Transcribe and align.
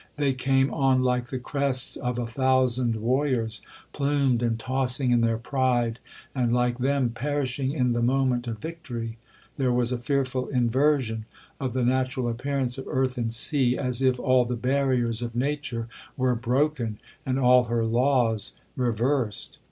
They 0.15 0.33
came 0.33 0.73
on 0.73 1.03
like 1.03 1.25
the 1.27 1.37
crests 1.37 1.95
of 1.95 2.17
a 2.17 2.25
thousand 2.25 2.95
warriors, 2.95 3.61
plumed 3.93 4.41
and 4.41 4.57
tossing 4.57 5.11
in 5.11 5.21
their 5.21 5.37
pride, 5.37 5.99
and, 6.33 6.51
like 6.51 6.79
them, 6.79 7.09
perishing 7.11 7.71
in 7.71 7.93
the 7.93 8.01
moment 8.01 8.47
of 8.47 8.57
victory. 8.57 9.19
There 9.59 9.71
was 9.71 9.91
a 9.91 9.99
fearful 9.99 10.47
inversion 10.47 11.25
of 11.59 11.73
the 11.73 11.85
natural 11.85 12.27
appearance 12.27 12.79
of 12.79 12.87
earth 12.89 13.15
and 13.19 13.31
sea, 13.31 13.77
as 13.77 14.01
if 14.01 14.19
all 14.19 14.43
the 14.43 14.55
barriers 14.55 15.21
of 15.21 15.35
nature 15.35 15.87
were 16.17 16.33
broken, 16.33 16.97
and 17.23 17.37
all 17.37 17.65
her 17.65 17.85
laws 17.85 18.53
reversed. 18.75 19.59